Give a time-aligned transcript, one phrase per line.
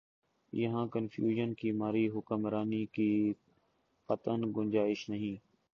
[0.53, 3.11] یہاں کنفیوژن کی ماری حکمرانی کی
[4.09, 5.35] قطعا گنجائش نہیں۔